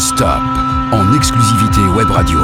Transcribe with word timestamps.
non-stop, 0.00 0.40
en 0.92 1.12
exclusivité 1.12 1.82
web 1.94 2.10
radio. 2.10 2.40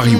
Paris 0.00 0.16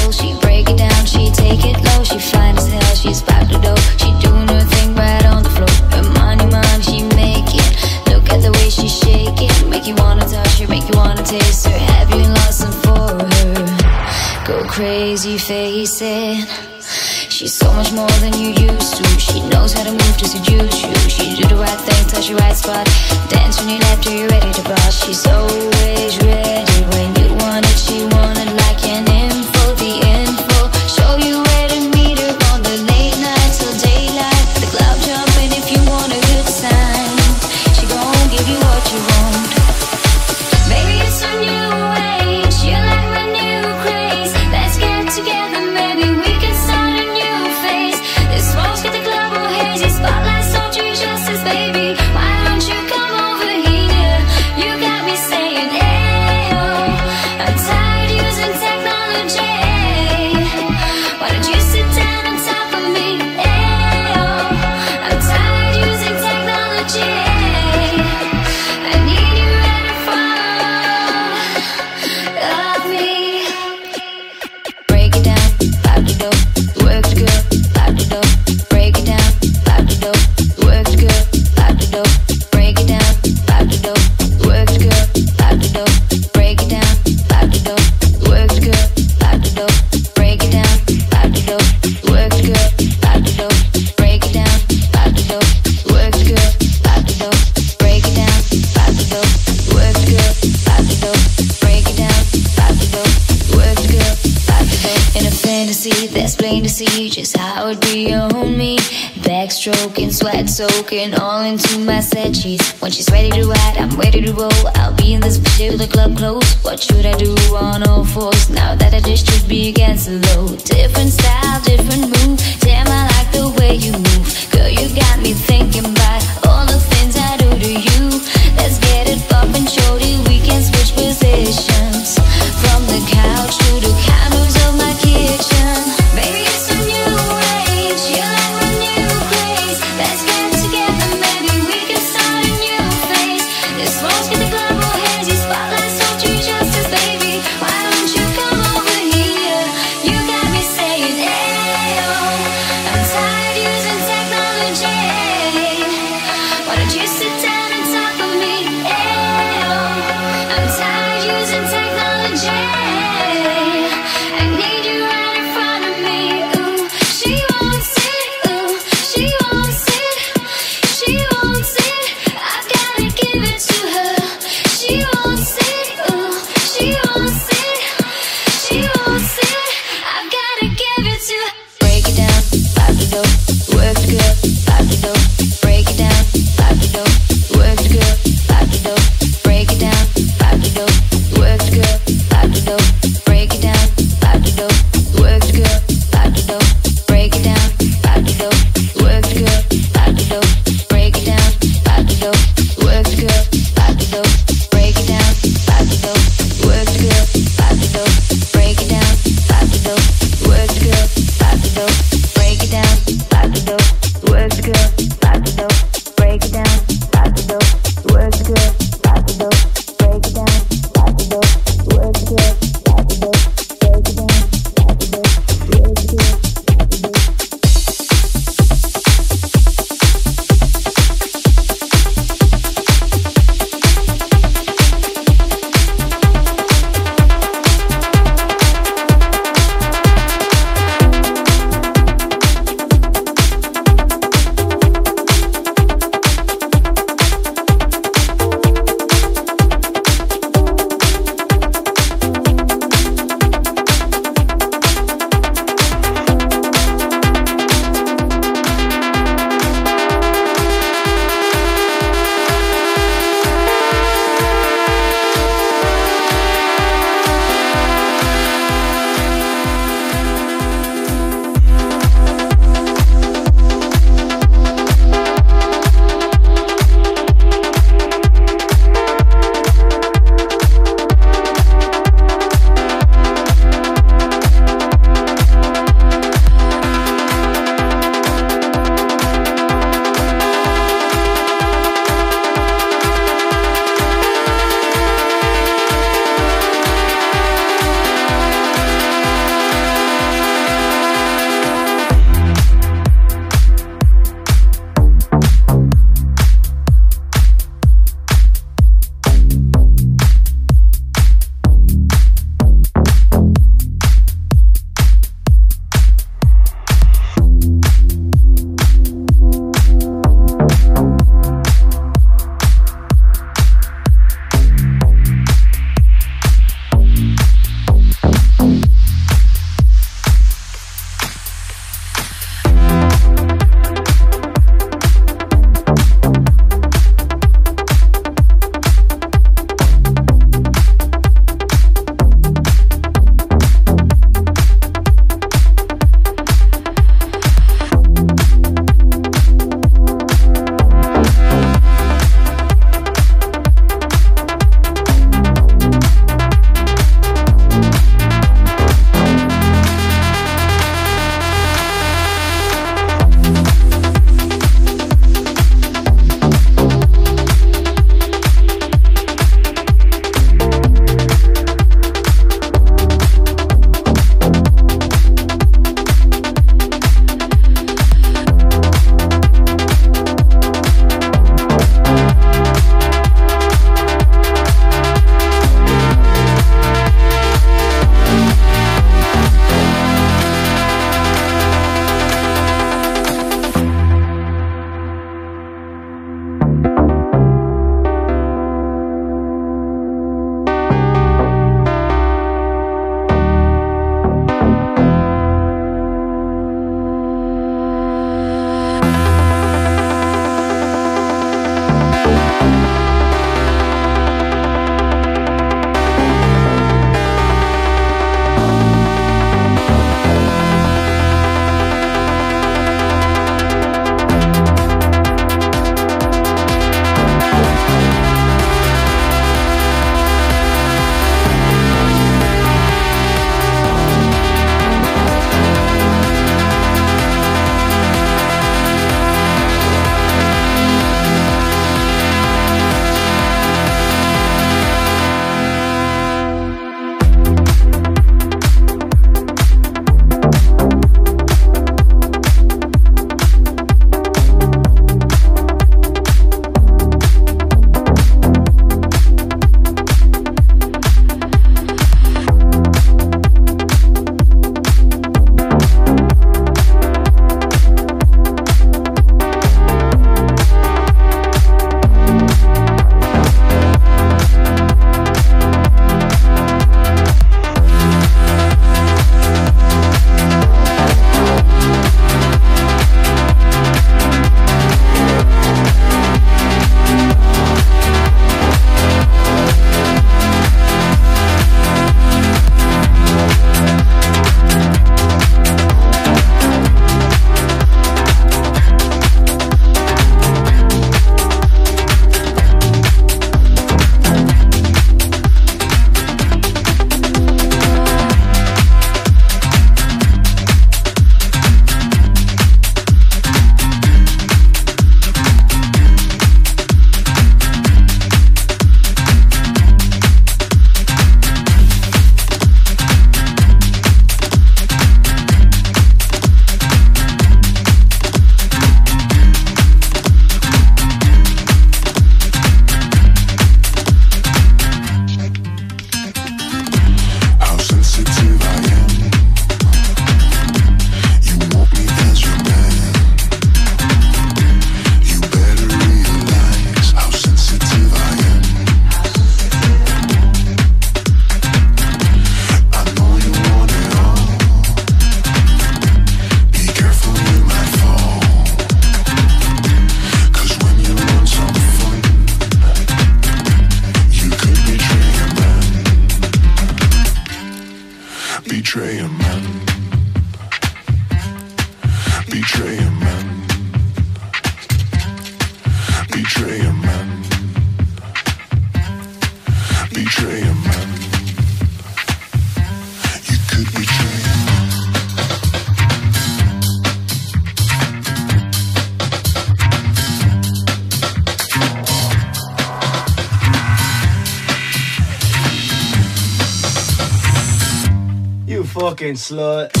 fucking 599.37 600.00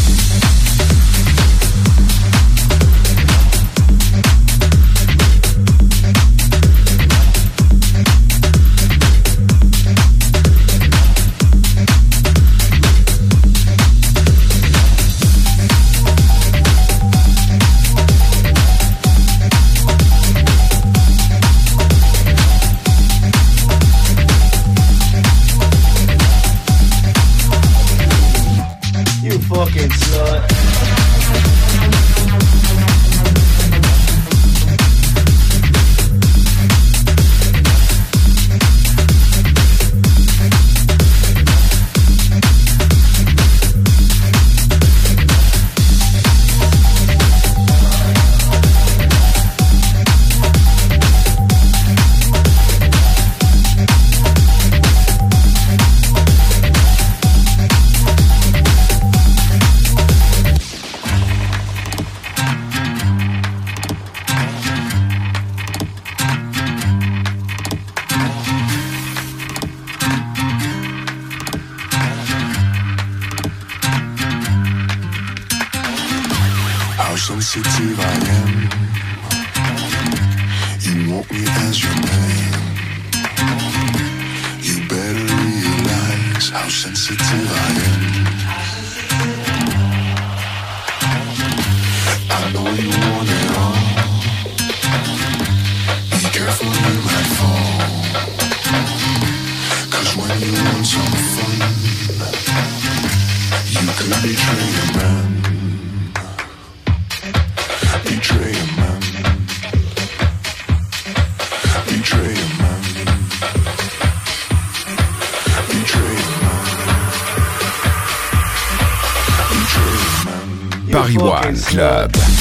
Paris 120.91 121.15
One 121.15 121.55
Club. 121.55 122.40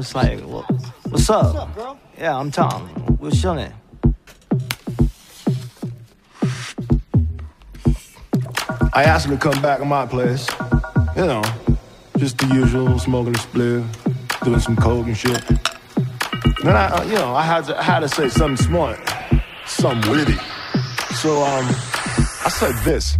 Comes 0.00 0.12
by 0.12 0.22
and 0.22 0.40
it's 0.40 0.42
like, 0.42 0.50
well, 0.50 0.66
what's 1.10 1.30
up? 1.30 1.44
What's 1.44 1.56
up, 1.56 1.74
girl? 1.74 1.98
Yeah, 2.18 2.36
I'm 2.36 2.50
Tom. 2.50 2.88
What's 3.18 3.42
your 3.42 3.54
name? 3.54 3.72
I 8.92 9.04
asked 9.04 9.26
him 9.26 9.32
to 9.32 9.38
come 9.38 9.60
back 9.62 9.78
to 9.78 9.84
my 9.84 10.06
place. 10.06 10.48
You 11.16 11.26
know, 11.26 11.42
just 12.16 12.38
the 12.38 12.46
usual, 12.54 12.98
smoking 12.98 13.34
a 13.34 13.38
spliff, 13.38 14.44
doing 14.44 14.60
some 14.60 14.76
coke 14.76 15.06
and 15.06 15.16
shit. 15.16 15.44
Then 16.62 16.76
I, 16.76 16.86
uh, 16.86 17.04
you 17.04 17.14
know, 17.14 17.34
I 17.34 17.42
had 17.42 17.64
to, 17.66 17.78
I 17.78 17.82
had 17.82 18.00
to 18.00 18.08
say 18.08 18.28
something 18.28 18.56
smart, 18.56 18.98
something 19.66 20.10
witty. 20.10 20.38
So 21.14 21.42
um, 21.42 21.66
I 22.44 22.50
said 22.50 22.74
this. 22.84 23.18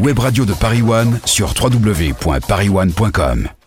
Web 0.00 0.18
radio 0.18 0.44
de 0.44 0.54
Paris 0.54 0.82
One 0.82 1.20
sur 1.24 1.54
www.parisone.com. 1.60 3.59